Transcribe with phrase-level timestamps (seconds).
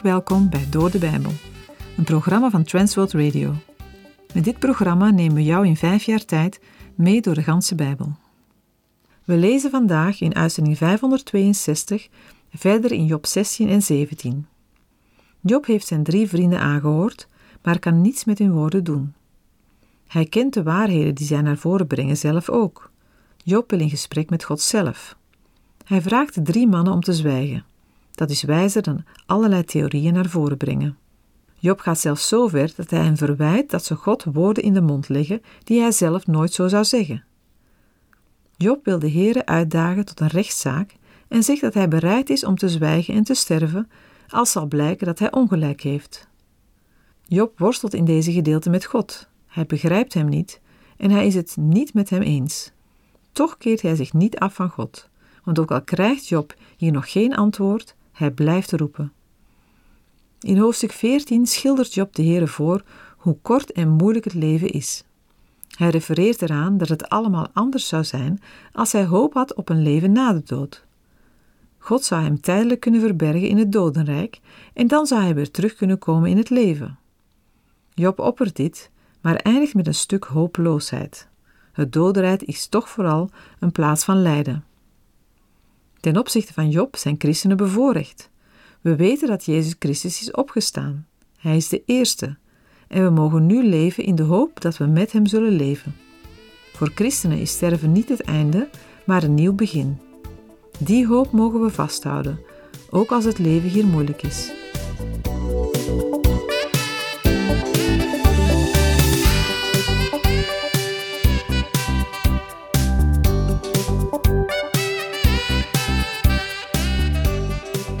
[0.00, 1.32] Welkom bij Door de Bijbel,
[1.96, 3.54] een programma van Transworld Radio.
[4.34, 6.60] Met dit programma nemen we jou in vijf jaar tijd
[6.94, 8.12] mee door de ganse Bijbel.
[9.24, 12.08] We lezen vandaag in uitzending 562
[12.54, 14.46] verder in Job 16 en 17.
[15.40, 17.28] Job heeft zijn drie vrienden aangehoord,
[17.62, 19.14] maar kan niets met hun woorden doen.
[20.06, 22.90] Hij kent de waarheden die zij naar voren brengen zelf ook.
[23.36, 25.16] Job wil in gesprek met God zelf.
[25.84, 27.64] Hij vraagt de drie mannen om te zwijgen.
[28.14, 30.96] Dat is wijzer dan allerlei theorieën naar voren brengen.
[31.58, 34.80] Job gaat zelfs zo ver dat hij hen verwijt dat ze God woorden in de
[34.80, 37.24] mond leggen die hij zelf nooit zo zou zeggen.
[38.56, 40.96] Job wil de Heere uitdagen tot een rechtszaak
[41.28, 43.90] en zegt dat hij bereid is om te zwijgen en te sterven
[44.28, 46.28] als zal blijken dat hij ongelijk heeft.
[47.22, 49.28] Job worstelt in deze gedeelte met God.
[49.46, 50.60] Hij begrijpt hem niet
[50.96, 52.72] en hij is het niet met hem eens.
[53.32, 55.08] Toch keert hij zich niet af van God,
[55.44, 59.12] want ook al krijgt Job hier nog geen antwoord, hij blijft roepen.
[60.40, 62.82] In hoofdstuk 14 schildert Job de Heere voor
[63.16, 65.04] hoe kort en moeilijk het leven is.
[65.68, 68.40] Hij refereert eraan dat het allemaal anders zou zijn
[68.72, 70.84] als hij hoop had op een leven na de dood.
[71.78, 74.40] God zou hem tijdelijk kunnen verbergen in het dodenrijk
[74.74, 76.98] en dan zou hij weer terug kunnen komen in het leven.
[77.94, 78.90] Job oppert dit,
[79.20, 81.28] maar eindigt met een stuk hopeloosheid.
[81.72, 84.64] Het dodenrijk is toch vooral een plaats van lijden.
[86.02, 88.30] Ten opzichte van Job zijn christenen bevoorrecht.
[88.80, 91.06] We weten dat Jezus Christus is opgestaan.
[91.38, 92.36] Hij is de eerste.
[92.88, 95.94] En we mogen nu leven in de hoop dat we met Hem zullen leven.
[96.72, 98.68] Voor christenen is sterven niet het einde,
[99.06, 99.98] maar een nieuw begin.
[100.78, 102.40] Die hoop mogen we vasthouden,
[102.90, 104.52] ook als het leven hier moeilijk is.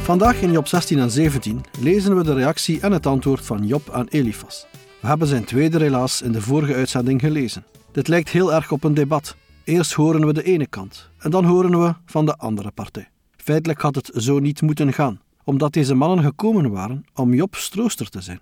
[0.02, 3.90] Vandaag in Job 16 en 17 lezen we de reactie en het antwoord van Job
[3.90, 4.66] aan Elifas.
[5.00, 7.64] We hebben zijn tweede relaas in de vorige uitzending gelezen.
[7.92, 9.36] Dit lijkt heel erg op een debat.
[9.64, 13.08] Eerst horen we de ene kant en dan horen we van de andere partij.
[13.36, 18.08] Feitelijk had het zo niet moeten gaan, omdat deze mannen gekomen waren om Jobs trooster
[18.08, 18.40] te zijn.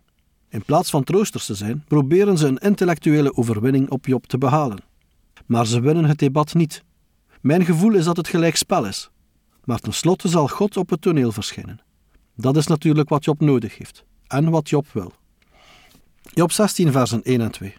[0.48, 4.78] In plaats van troosters te zijn, proberen ze een intellectuele overwinning op Job te behalen.
[5.46, 6.82] Maar ze winnen het debat niet.
[7.40, 9.10] Mijn gevoel is dat het gelijk spel is,
[9.64, 11.80] maar tenslotte zal God op het toneel verschijnen.
[12.34, 15.12] Dat is natuurlijk wat Job nodig heeft en wat Job wil.
[16.22, 17.74] Job 16, versen 1 en 2.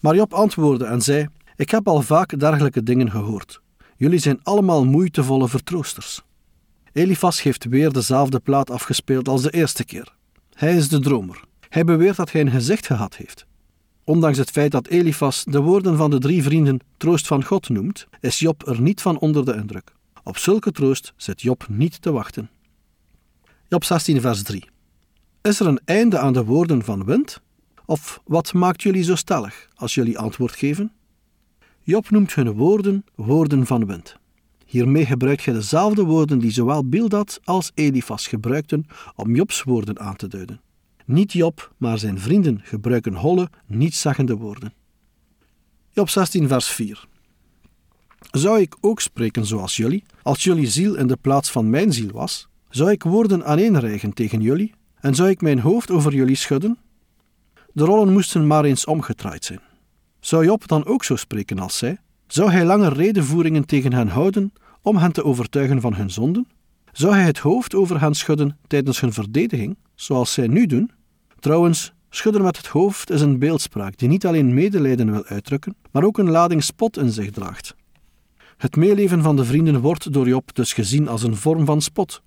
[0.00, 3.60] Maar Job antwoordde en zei: Ik heb al vaak dergelijke dingen gehoord.
[3.96, 6.22] Jullie zijn allemaal moeitevolle vertroosters.
[6.92, 10.14] Elifas heeft weer dezelfde plaat afgespeeld als de eerste keer.
[10.54, 11.44] Hij is de dromer.
[11.68, 13.46] Hij beweert dat hij een gezicht gehad heeft.
[14.04, 18.06] Ondanks het feit dat Elifas de woorden van de drie vrienden troost van God noemt,
[18.20, 19.92] is Job er niet van onder de indruk.
[20.24, 22.50] Op zulke troost zit Job niet te wachten.
[23.68, 24.64] Job 16, vers 3.
[25.42, 27.40] Is er een einde aan de woorden van wind?
[27.86, 30.92] Of wat maakt jullie zo stellig als jullie antwoord geven?
[31.82, 34.16] Job noemt hun woorden woorden van wind.
[34.66, 38.86] Hiermee gebruikt hij dezelfde woorden die zowel Bildad als Elifas gebruikten
[39.16, 40.60] om Jobs woorden aan te duiden.
[41.04, 44.72] Niet Job, maar zijn vrienden gebruiken holle, nietszeggende woorden.
[45.90, 47.06] Job 16, vers 4.
[48.36, 52.10] Zou ik ook spreken zoals jullie, als jullie ziel in de plaats van mijn ziel
[52.12, 52.48] was?
[52.68, 54.74] Zou ik woorden aaneenrijgen tegen jullie?
[55.00, 56.78] En zou ik mijn hoofd over jullie schudden?
[57.72, 59.60] De rollen moesten maar eens omgedraaid zijn.
[60.20, 61.98] Zou Job dan ook zo spreken als zij?
[62.26, 64.52] Zou hij lange redenvoeringen tegen hen houden
[64.82, 66.46] om hen te overtuigen van hun zonden?
[66.92, 70.90] Zou hij het hoofd over hen schudden tijdens hun verdediging, zoals zij nu doen?
[71.38, 76.04] Trouwens, schudden met het hoofd is een beeldspraak die niet alleen medelijden wil uitdrukken, maar
[76.04, 77.74] ook een lading spot in zich draagt.
[78.64, 82.22] Het meeleven van de vrienden wordt door Job dus gezien als een vorm van spot.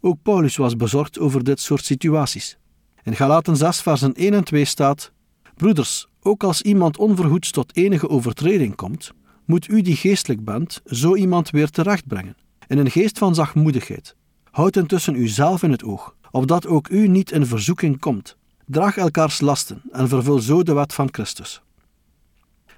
[0.00, 2.58] Ook Paulus was bezorgd over dit soort situaties.
[3.02, 5.12] In Galaten 6, versen 1 en 2 staat:
[5.56, 9.12] Broeders, ook als iemand onverhoeds tot enige overtreding komt,
[9.44, 12.36] moet u die geestelijk bent, zo iemand weer terechtbrengen,
[12.66, 14.16] in een geest van zachtmoedigheid.
[14.50, 18.36] Houd intussen uzelf in het oog, opdat ook u niet in verzoeking komt.
[18.66, 21.62] Draag elkaars lasten en vervul zo de wet van Christus.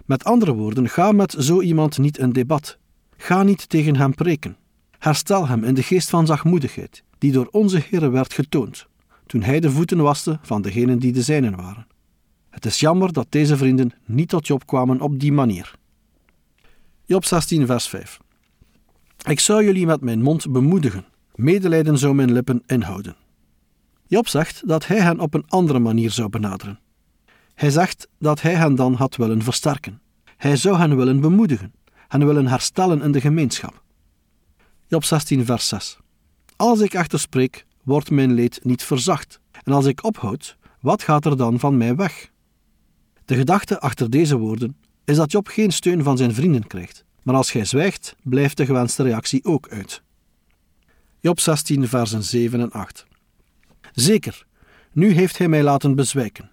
[0.05, 2.79] Met andere woorden, ga met zo iemand niet in debat.
[3.25, 4.57] Ga niet tegen hem preken.
[4.99, 8.87] Herstel hem in de geest van zachtmoedigheid, die door onze Heer werd getoond,
[9.27, 11.87] toen hij de voeten waste van degenen die de zijnen waren.
[12.51, 15.75] Het is jammer dat deze vrienden niet tot Job kwamen op die manier.
[17.05, 18.19] Job 16, vers 5.
[19.29, 21.05] Ik zou jullie met mijn mond bemoedigen,
[21.35, 23.17] medelijden zou mijn lippen inhouden.
[24.07, 26.81] Job zegt dat hij hen op een andere manier zou benaderen.
[27.55, 30.01] Hij zegt dat hij hen dan had willen versterken.
[30.37, 31.73] Hij zou hen willen bemoedigen,
[32.15, 33.83] hen willen herstellen in de gemeenschap.
[34.87, 35.99] Job 16, vers 6.
[36.57, 39.41] Als ik echter spreek, wordt mijn leed niet verzacht.
[39.63, 42.31] En als ik ophoud, wat gaat er dan van mij weg?
[43.25, 47.35] De gedachte achter deze woorden is dat Job geen steun van zijn vrienden krijgt, maar
[47.35, 50.03] als gij zwijgt, blijft de gewenste reactie ook uit.
[51.21, 53.07] Job 16, versen 7 en 8.
[53.93, 54.47] Zeker,
[54.93, 56.51] nu heeft hij mij laten bezwijken.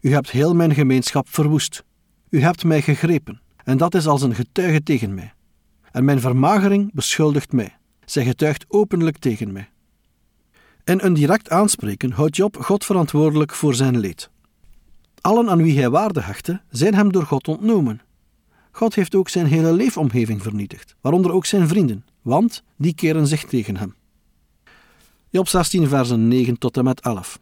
[0.00, 1.84] U hebt heel mijn gemeenschap verwoest.
[2.28, 5.32] U hebt mij gegrepen, en dat is als een getuige tegen mij.
[5.90, 7.76] En mijn vermagering beschuldigt mij.
[8.04, 9.68] Zij getuigt openlijk tegen mij.
[10.84, 14.30] In een direct aanspreken houdt Job God verantwoordelijk voor zijn leed.
[15.20, 18.00] Allen aan wie hij waarde hechtte, zijn hem door God ontnomen.
[18.70, 23.44] God heeft ook zijn hele leefomgeving vernietigd, waaronder ook zijn vrienden, want die keren zich
[23.44, 23.94] tegen hem.
[25.28, 27.38] Job 16, versen 9 tot en met 11.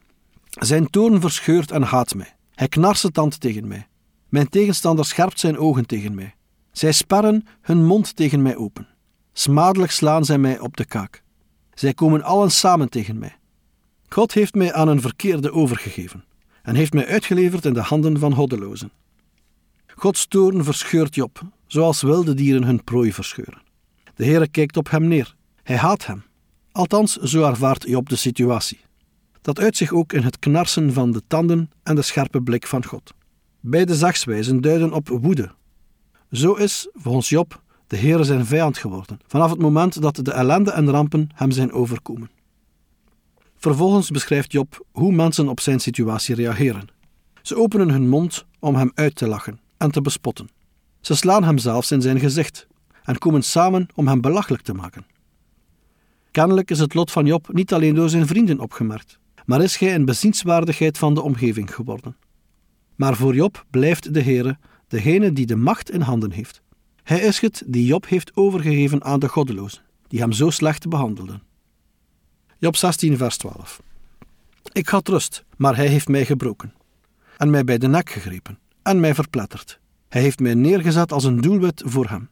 [0.48, 2.34] Zijn toorn verscheurt en haat mij.
[2.54, 3.88] Hij knarst tand tegen mij.
[4.34, 6.34] Mijn tegenstander scherpt zijn ogen tegen mij.
[6.72, 8.88] Zij sperren hun mond tegen mij open.
[9.32, 11.22] Smadelijk slaan zij mij op de kaak.
[11.74, 13.36] Zij komen allen samen tegen mij.
[14.08, 16.24] God heeft mij aan een verkeerde overgegeven
[16.62, 18.92] en heeft mij uitgeleverd in de handen van goddelozen.
[19.86, 23.62] Gods toorn verscheurt Job, zoals wilde dieren hun prooi verscheuren.
[24.14, 25.34] De Heere kijkt op hem neer.
[25.62, 26.24] Hij haat hem.
[26.72, 28.80] Althans, zo ervaart Job de situatie.
[29.42, 32.84] Dat uit zich ook in het knarsen van de tanden en de scherpe blik van
[32.84, 33.14] God.
[33.66, 35.50] Beide zagswijzen duiden op woede.
[36.30, 40.70] Zo is, volgens Job, de Heere zijn vijand geworden, vanaf het moment dat de ellende
[40.70, 42.30] en rampen hem zijn overkomen.
[43.56, 46.88] Vervolgens beschrijft Job hoe mensen op zijn situatie reageren.
[47.42, 50.48] Ze openen hun mond om hem uit te lachen en te bespotten.
[51.00, 52.66] Ze slaan hem zelfs in zijn gezicht
[53.04, 55.06] en komen samen om hem belachelijk te maken.
[56.30, 59.94] Kennelijk is het lot van Job niet alleen door zijn vrienden opgemerkt, maar is hij
[59.94, 62.16] een bezienswaardigheid van de omgeving geworden.
[62.94, 64.58] Maar voor Job blijft de Heere
[64.88, 66.62] degene die de macht in handen heeft.
[67.02, 71.42] Hij is het die Job heeft overgegeven aan de goddelozen, die hem zo slecht behandelden.
[72.58, 73.82] Job 16, vers 12.
[74.72, 76.74] Ik had rust, maar hij heeft mij gebroken,
[77.36, 79.80] en mij bij de nek gegrepen, en mij verpletterd.
[80.08, 82.28] Hij heeft mij neergezet als een doelwit voor hem.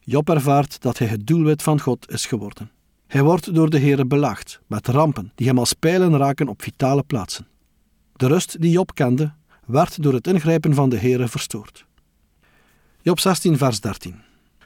[0.00, 2.70] Job ervaart dat hij het doelwit van God is geworden.
[3.06, 7.02] Hij wordt door de Heere belaagd, met rampen die hem als pijlen raken op vitale
[7.02, 7.46] plaatsen.
[8.16, 9.32] De rust die Job kende,
[9.70, 11.86] werd door het ingrijpen van de Heere verstoord.
[13.02, 14.14] Job 16, vers 13.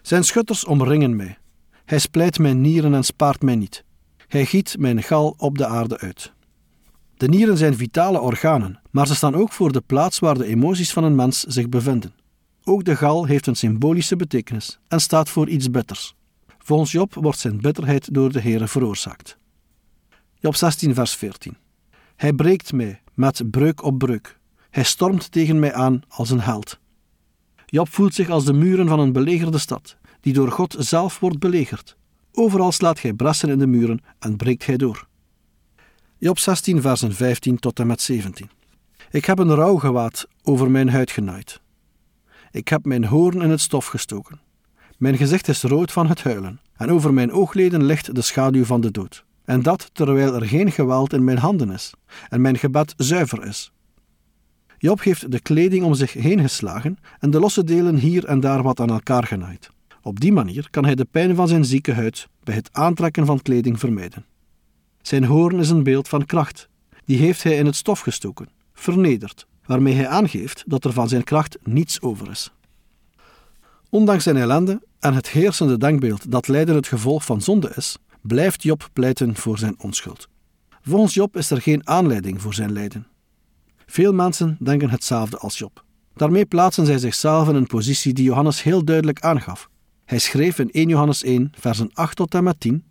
[0.03, 1.39] Zijn schutters omringen mij.
[1.85, 3.85] Hij splijt mijn nieren en spaart mij niet.
[4.29, 6.33] Hij giet mijn gal op de aarde uit.
[7.17, 10.93] De nieren zijn vitale organen, maar ze staan ook voor de plaats waar de emoties
[10.93, 12.15] van een mens zich bevinden.
[12.65, 16.15] Ook de gal heeft een symbolische betekenis en staat voor iets bitters.
[16.59, 19.39] Volgens Job wordt zijn bitterheid door de Heere veroorzaakt.
[20.39, 21.57] Job 16, vers 14.
[22.17, 24.39] Hij breekt mij met breuk op breuk.
[24.75, 26.79] Hij stormt tegen mij aan als een held.
[27.67, 31.39] Job voelt zich als de muren van een belegerde stad, die door God zelf wordt
[31.39, 31.97] belegerd.
[32.33, 35.07] Overal slaat hij brassen in de muren en breekt hij door.
[36.19, 38.51] Job 16, versen 15 tot en met 17.
[39.11, 41.61] Ik heb een rouwgewaad over mijn huid genaaid.
[42.51, 44.41] Ik heb mijn hoorn in het stof gestoken.
[44.99, 48.81] Mijn gezicht is rood van het huilen, en over mijn oogleden ligt de schaduw van
[48.81, 49.25] de dood.
[49.45, 51.93] En dat terwijl er geen geweld in mijn handen is,
[52.29, 53.73] en mijn gebed zuiver is.
[54.85, 58.63] Job heeft de kleding om zich heen geslagen en de losse delen hier en daar
[58.63, 59.71] wat aan elkaar genaaid.
[60.03, 63.43] Op die manier kan hij de pijn van zijn zieke huid bij het aantrekken van
[63.43, 64.25] kleding vermijden.
[65.03, 66.69] Zijn hoorn is een beeld van kracht.
[67.05, 71.25] Die heeft hij in het stof gestoken, vernederd, waarmee hij aangeeft dat er van zijn
[71.25, 72.53] kracht niets over is.
[73.91, 78.63] Ondanks zijn ellende en het heersende denkbeeld dat lijden het gevolg van zonde is, blijft
[78.63, 80.29] Job pleiten voor zijn onschuld.
[80.83, 83.07] Volgens Job is er geen aanleiding voor zijn lijden.
[83.87, 85.85] Veel mensen denken hetzelfde als Job.
[86.15, 89.69] Daarmee plaatsen zij zichzelf in een positie die Johannes heel duidelijk aangaf.
[90.05, 92.85] Hij schreef in 1 Johannes 1, versen 8 tot en met 10: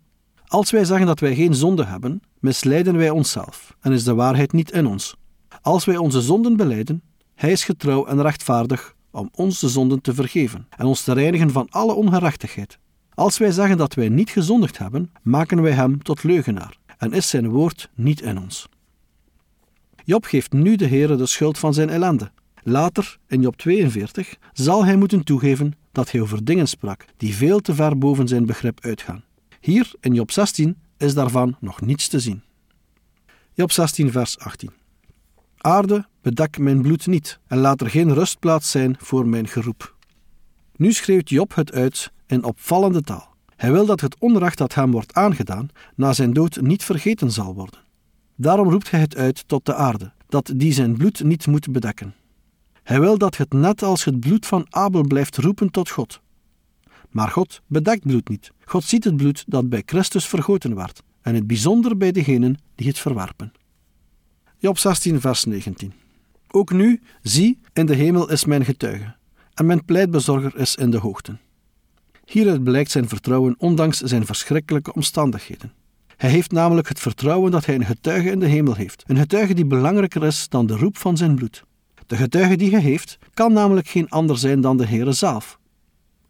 [0.46, 4.52] Als wij zeggen dat wij geen zonde hebben, misleiden wij onszelf en is de waarheid
[4.52, 5.16] niet in ons.
[5.62, 7.02] Als wij onze zonden beleiden,
[7.34, 11.50] hij is getrouw en rechtvaardig om ons de zonden te vergeven en ons te reinigen
[11.50, 12.78] van alle ongerechtigheid.
[13.14, 17.28] Als wij zeggen dat wij niet gezondigd hebben, maken wij hem tot leugenaar en is
[17.28, 18.68] zijn woord niet in ons.
[20.06, 22.30] Job geeft nu de Heere de schuld van zijn ellende.
[22.62, 27.60] Later, in Job 42, zal hij moeten toegeven dat hij over dingen sprak die veel
[27.60, 29.24] te ver boven zijn begrip uitgaan.
[29.60, 32.42] Hier, in Job 16, is daarvan nog niets te zien.
[33.52, 34.70] Job 16, vers 18.
[35.56, 39.96] Aarde, bedek mijn bloed niet en laat er geen rustplaats zijn voor mijn geroep.
[40.76, 43.34] Nu schreeuwt Job het uit in opvallende taal.
[43.56, 47.54] Hij wil dat het onrecht dat hem wordt aangedaan na zijn dood niet vergeten zal
[47.54, 47.83] worden.
[48.36, 52.14] Daarom roept hij het uit tot de aarde, dat die zijn bloed niet moet bedekken.
[52.82, 56.20] Hij wil dat het net als het bloed van Abel blijft roepen tot God.
[57.10, 58.52] Maar God bedekt bloed niet.
[58.64, 62.86] God ziet het bloed dat bij Christus vergoten werd en het bijzonder bij degenen die
[62.86, 63.52] het verwerpen.
[64.58, 65.92] Job 16, vers 19.
[66.50, 69.14] Ook nu, zie, in de hemel is mijn getuige,
[69.54, 71.40] en mijn pleitbezorger is in de hoogten.
[72.24, 75.72] Hieruit blijkt zijn vertrouwen ondanks zijn verschrikkelijke omstandigheden.
[76.24, 79.54] Hij heeft namelijk het vertrouwen dat hij een getuige in de hemel heeft, een getuige
[79.54, 81.64] die belangrijker is dan de roep van zijn bloed.
[82.06, 85.58] De getuige die hij heeft, kan namelijk geen ander zijn dan de Heere zelf.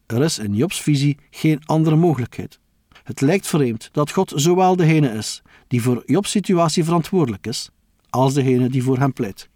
[0.06, 2.58] Er is in Jobs visie geen andere mogelijkheid.
[3.04, 7.70] Het lijkt vreemd dat God zowel degene is die voor Jobs situatie verantwoordelijk is,
[8.10, 9.48] als degene die voor hem pleit.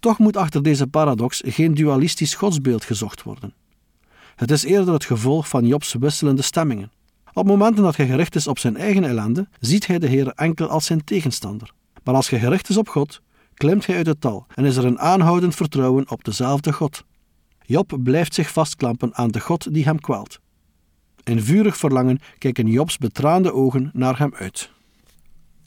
[0.00, 3.54] Toch moet achter deze paradox geen dualistisch godsbeeld gezocht worden.
[4.36, 6.90] Het is eerder het gevolg van Jobs wisselende stemmingen.
[7.36, 10.68] Op momenten dat hij gericht is op zijn eigen ellende, ziet hij de Heer enkel
[10.68, 11.72] als zijn tegenstander.
[12.04, 13.20] Maar als hij gericht is op God,
[13.54, 17.04] klimt hij uit het tal en is er een aanhoudend vertrouwen op dezelfde God.
[17.64, 20.38] Job blijft zich vastklampen aan de God die hem kwelt.
[21.24, 24.70] In vurig verlangen kijken Jobs betraande ogen naar hem uit.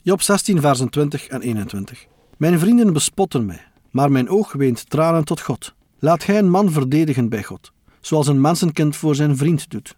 [0.02, 2.06] Job 16, versen 20 en 21.
[2.36, 5.74] Mijn vrienden bespotten mij, maar mijn oog weent tranen tot God.
[5.98, 9.94] Laat gij een man verdedigen bij God, zoals een mensenkind voor zijn vriend doet.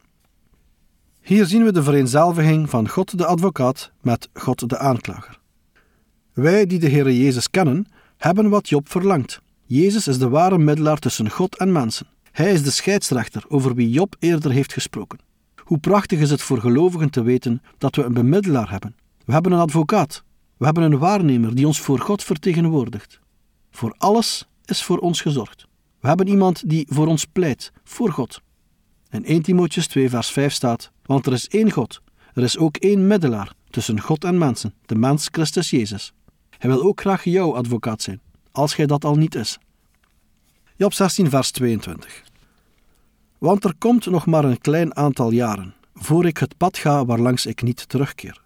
[1.22, 5.38] Hier zien we de vereenzelviging van God de advocaat met God de aanklager.
[6.32, 7.86] Wij die de Heere Jezus kennen,
[8.16, 9.40] hebben wat Job verlangt.
[9.66, 12.06] Jezus is de ware middelaar tussen God en mensen.
[12.32, 15.18] Hij is de scheidsrechter over wie Job eerder heeft gesproken.
[15.56, 18.96] Hoe prachtig is het voor gelovigen te weten dat we een bemiddelaar hebben.
[19.24, 20.24] We hebben een advocaat.
[20.56, 23.20] We hebben een waarnemer die ons voor God vertegenwoordigt.
[23.70, 25.66] Voor alles is voor ons gezorgd.
[26.00, 28.40] We hebben iemand die voor ons pleit, voor God.
[29.10, 32.00] In 1 Timotheus 2 vers 5 staat, want er is één God,
[32.34, 36.12] er is ook één middelaar tussen God en mensen, de mens Christus Jezus.
[36.58, 38.20] Hij wil ook graag jouw advocaat zijn,
[38.52, 39.58] als gij dat al niet is.
[40.76, 42.22] Job 16 vers 22
[43.38, 47.46] Want er komt nog maar een klein aantal jaren, voor ik het pad ga waarlangs
[47.46, 48.40] ik niet terugkeer.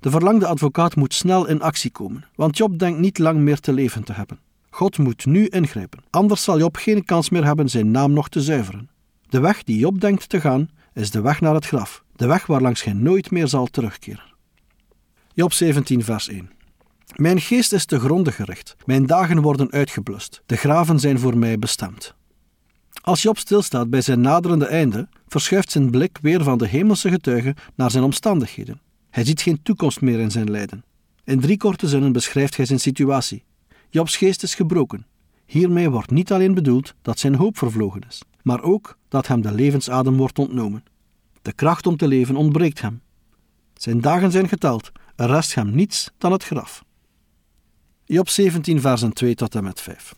[0.00, 3.72] De verlangde advocaat moet snel in actie komen, want Job denkt niet lang meer te
[3.72, 4.38] leven te hebben.
[4.70, 8.40] God moet nu ingrijpen, anders zal Job geen kans meer hebben zijn naam nog te
[8.40, 8.88] zuiveren.
[9.28, 12.46] De weg die Job denkt te gaan, is de weg naar het graf, de weg
[12.46, 14.34] waarlangs hij nooit meer zal terugkeren.
[15.34, 16.50] Job 17, vers 1.
[17.16, 21.58] Mijn geest is te gronden gericht, mijn dagen worden uitgeblust, de graven zijn voor mij
[21.58, 22.14] bestemd.
[23.02, 27.54] Als Job stilstaat bij zijn naderende einde, verschuift zijn blik weer van de hemelse getuigen
[27.74, 28.80] naar zijn omstandigheden.
[29.10, 30.84] Hij ziet geen toekomst meer in zijn lijden.
[31.24, 33.44] In drie korte zinnen beschrijft hij zijn situatie.
[33.88, 35.06] Jobs geest is gebroken.
[35.46, 39.52] Hiermee wordt niet alleen bedoeld dat zijn hoop vervlogen is, maar ook dat hem de
[39.52, 40.84] levensadem wordt ontnomen.
[41.42, 43.00] De kracht om te leven ontbreekt hem.
[43.74, 46.84] Zijn dagen zijn geteld, er rest hem niets dan het graf.
[48.04, 50.14] Job 17, versen 2 tot en met 5.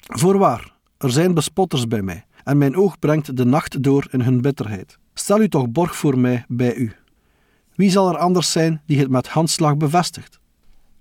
[0.00, 4.40] Voorwaar, er zijn bespotters bij mij, en mijn oog brengt de nacht door in hun
[4.40, 4.98] bitterheid.
[5.14, 6.92] Stel u toch borg voor mij bij u.
[7.74, 10.40] Wie zal er anders zijn die het met handslag bevestigt?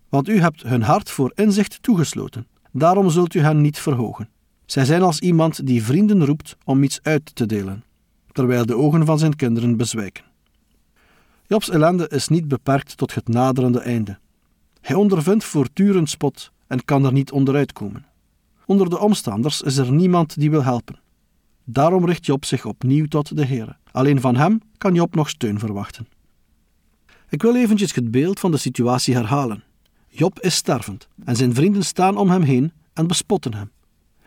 [0.10, 4.30] Want u hebt hun hart voor inzicht toegesloten, daarom zult u hen niet verhogen.
[4.66, 7.84] Zij zijn als iemand die vrienden roept om iets uit te delen,
[8.32, 10.24] terwijl de ogen van zijn kinderen bezwijken.
[11.48, 14.18] Jobs ellende is niet beperkt tot het naderende einde.
[14.82, 18.06] Hij ondervindt voortdurend spot en kan er niet onderuit komen.
[18.66, 21.00] Onder de omstanders is er niemand die wil helpen.
[21.64, 23.78] Daarom richt Job zich opnieuw tot de Heer.
[23.92, 26.08] Alleen van hem kan Job nog steun verwachten.
[27.30, 29.64] Ik wil eventjes het beeld van de situatie herhalen.
[30.08, 33.72] Job is stervend en zijn vrienden staan om hem heen en bespotten hem.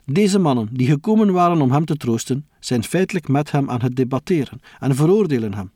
[0.09, 3.97] Deze mannen, die gekomen waren om hem te troosten, zijn feitelijk met hem aan het
[3.97, 5.71] debatteren en veroordelen hem.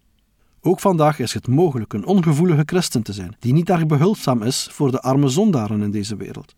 [0.60, 4.68] Ook vandaag is het mogelijk een ongevoelige christen te zijn, die niet erg behulpzaam is
[4.70, 6.54] voor de arme zondaren in deze wereld.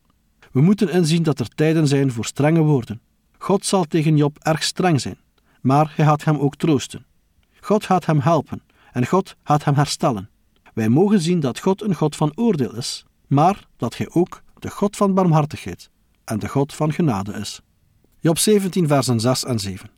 [0.51, 3.01] We moeten inzien dat er tijden zijn voor strenge woorden.
[3.39, 5.19] God zal tegen Job erg streng zijn,
[5.61, 7.05] maar hij gaat hem ook troosten.
[7.61, 8.63] God gaat hem helpen
[8.93, 10.29] en God gaat hem herstellen.
[10.75, 14.71] Wij mogen zien dat God een God van oordeel is, maar dat hij ook de
[14.71, 15.91] God van barmhartigheid
[16.25, 17.61] en de God van genade is.
[18.21, 19.91] Job 17, versen 6 en 7.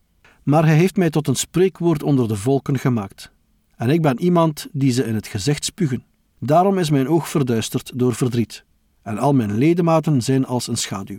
[0.42, 3.32] Maar hij heeft mij tot een spreekwoord onder de volken gemaakt.
[3.76, 6.04] En ik ben iemand die ze in het gezicht spugen.
[6.38, 8.64] Daarom is mijn oog verduisterd door verdriet,
[9.02, 11.18] en al mijn ledematen zijn als een schaduw.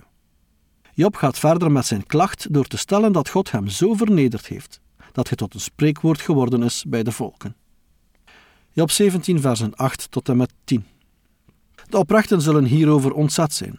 [0.94, 4.80] Job gaat verder met zijn klacht door te stellen dat God hem zo vernederd heeft,
[5.12, 7.56] dat hij tot een spreekwoord geworden is bij de volken.
[8.70, 10.84] Job 17, versen 8 tot en met 10.
[11.88, 13.78] De oprechten zullen hierover ontzet zijn,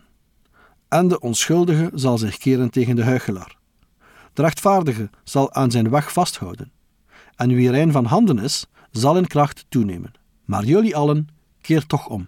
[0.87, 3.57] en de onschuldige zal zich keren tegen de huichelaar.
[4.33, 6.71] De rechtvaardige zal aan zijn weg vasthouden,
[7.35, 10.11] en wie rein van handen is, zal in kracht toenemen.
[10.45, 11.27] Maar jullie allen,
[11.61, 12.27] keer toch om.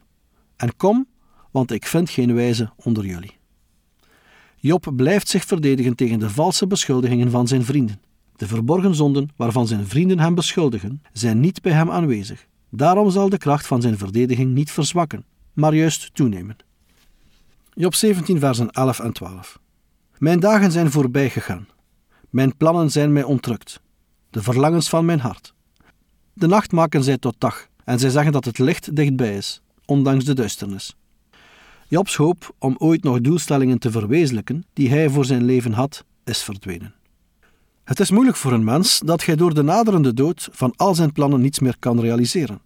[0.56, 1.08] En kom,
[1.51, 3.38] want ik vind geen wijze onder jullie.
[4.56, 8.01] Job blijft zich verdedigen tegen de valse beschuldigingen van zijn vrienden.
[8.36, 12.48] De verborgen zonden waarvan zijn vrienden hem beschuldigen, zijn niet bij hem aanwezig.
[12.70, 16.56] Daarom zal de kracht van zijn verdediging niet verzwakken, maar juist toenemen.
[17.79, 19.59] Job 17, versen 11 en 12.
[20.17, 21.67] Mijn dagen zijn voorbij gegaan.
[22.29, 23.81] Mijn plannen zijn mij ontrukt.
[24.29, 25.53] De verlangens van mijn hart.
[26.33, 30.25] De nacht maken zij tot dag en zij zeggen dat het licht dichtbij is, ondanks
[30.25, 30.95] de duisternis.
[31.88, 36.43] Jobs hoop om ooit nog doelstellingen te verwezenlijken die hij voor zijn leven had, is
[36.43, 36.93] verdwenen.
[37.83, 41.12] Het is moeilijk voor een mens dat hij door de naderende dood van al zijn
[41.12, 42.62] plannen niets meer kan realiseren.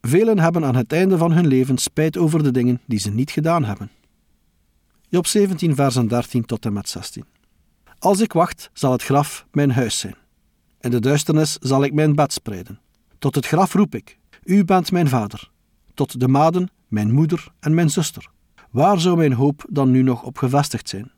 [0.00, 3.30] Velen hebben aan het einde van hun leven spijt over de dingen die ze niet
[3.30, 3.90] gedaan hebben.
[5.08, 7.24] Job 17, versen 13 tot en met 16.
[7.98, 10.16] Als ik wacht, zal het graf mijn huis zijn.
[10.80, 12.80] In de duisternis zal ik mijn bed spreiden.
[13.18, 15.50] Tot het graf roep ik: U bent mijn vader.
[15.94, 18.30] Tot de maden, mijn moeder en mijn zuster.
[18.70, 21.10] Waar zou mijn hoop dan nu nog op gevestigd zijn?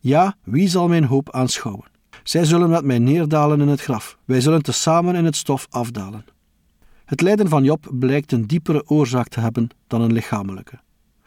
[0.00, 1.88] Ja, wie zal mijn hoop aanschouwen?
[2.22, 4.18] Zij zullen met mij neerdalen in het graf.
[4.24, 6.24] Wij zullen tezamen in het stof afdalen.
[7.04, 10.78] Het lijden van Job blijkt een diepere oorzaak te hebben dan een lichamelijke.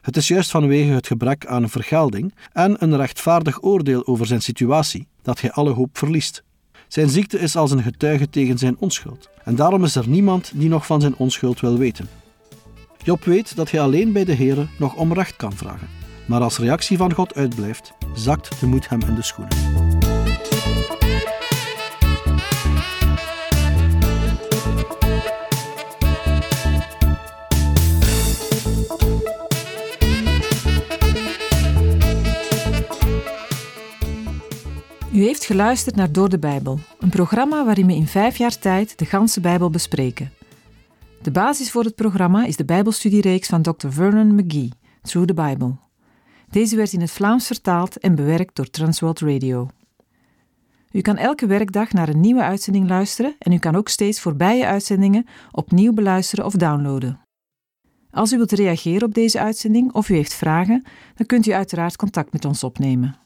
[0.07, 5.07] Het is juist vanwege het gebrek aan vergelding en een rechtvaardig oordeel over zijn situatie
[5.21, 6.43] dat hij alle hoop verliest.
[6.87, 10.69] Zijn ziekte is als een getuige tegen zijn onschuld, en daarom is er niemand die
[10.69, 12.09] nog van zijn onschuld wil weten.
[13.03, 15.87] Job weet dat hij alleen bij de Heere nog om recht kan vragen,
[16.27, 19.86] maar als reactie van God uitblijft, zakt de moed hem in de schoenen.
[35.17, 38.99] U heeft geluisterd naar Door de Bijbel, een programma waarin we in vijf jaar tijd
[38.99, 40.31] de ganse Bijbel bespreken.
[41.21, 43.87] De basis voor het programma is de Bijbelstudiereeks van Dr.
[43.89, 44.71] Vernon McGee,
[45.01, 45.75] Through the Bible.
[46.49, 49.69] Deze werd in het Vlaams vertaald en bewerkt door Transworld Radio.
[50.91, 54.65] U kan elke werkdag naar een nieuwe uitzending luisteren en u kan ook steeds voorbije
[54.65, 57.19] uitzendingen opnieuw beluisteren of downloaden.
[58.11, 60.83] Als u wilt reageren op deze uitzending of u heeft vragen,
[61.15, 63.25] dan kunt u uiteraard contact met ons opnemen.